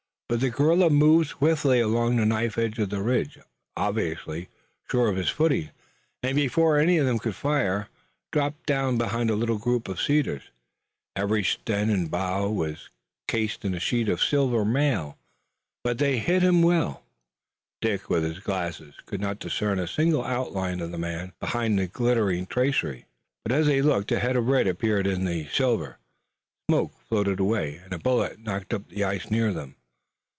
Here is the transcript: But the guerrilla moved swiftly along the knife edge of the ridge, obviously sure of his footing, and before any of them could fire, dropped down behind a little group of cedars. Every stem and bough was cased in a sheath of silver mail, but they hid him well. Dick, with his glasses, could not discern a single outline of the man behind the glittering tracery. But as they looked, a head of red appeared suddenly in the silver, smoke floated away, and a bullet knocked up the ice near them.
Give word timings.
But 0.31 0.39
the 0.39 0.49
guerrilla 0.49 0.89
moved 0.89 1.27
swiftly 1.27 1.81
along 1.81 2.15
the 2.15 2.25
knife 2.25 2.57
edge 2.57 2.79
of 2.79 2.89
the 2.89 3.01
ridge, 3.01 3.37
obviously 3.75 4.47
sure 4.89 5.09
of 5.09 5.17
his 5.17 5.29
footing, 5.29 5.71
and 6.23 6.37
before 6.37 6.77
any 6.79 6.97
of 6.97 7.05
them 7.05 7.19
could 7.19 7.35
fire, 7.35 7.89
dropped 8.31 8.65
down 8.65 8.97
behind 8.97 9.29
a 9.29 9.35
little 9.35 9.57
group 9.57 9.89
of 9.89 9.99
cedars. 10.01 10.43
Every 11.17 11.43
stem 11.43 11.89
and 11.89 12.09
bough 12.09 12.47
was 12.49 12.89
cased 13.27 13.65
in 13.65 13.73
a 13.75 13.79
sheath 13.81 14.07
of 14.07 14.23
silver 14.23 14.63
mail, 14.63 15.17
but 15.83 15.97
they 15.97 16.17
hid 16.19 16.43
him 16.43 16.61
well. 16.61 17.03
Dick, 17.81 18.09
with 18.09 18.23
his 18.23 18.39
glasses, 18.39 18.95
could 19.05 19.19
not 19.19 19.37
discern 19.39 19.79
a 19.79 19.85
single 19.85 20.23
outline 20.23 20.79
of 20.79 20.91
the 20.91 20.97
man 20.97 21.33
behind 21.41 21.77
the 21.77 21.87
glittering 21.87 22.45
tracery. 22.45 23.03
But 23.43 23.51
as 23.51 23.65
they 23.67 23.81
looked, 23.81 24.13
a 24.13 24.19
head 24.19 24.37
of 24.37 24.47
red 24.47 24.65
appeared 24.65 25.07
suddenly 25.07 25.39
in 25.39 25.45
the 25.47 25.51
silver, 25.51 25.97
smoke 26.69 26.93
floated 27.09 27.41
away, 27.41 27.81
and 27.83 27.91
a 27.91 27.99
bullet 27.99 28.39
knocked 28.39 28.73
up 28.73 28.87
the 28.87 29.03
ice 29.03 29.29
near 29.29 29.51
them. 29.51 29.75